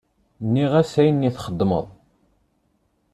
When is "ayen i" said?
1.01-1.31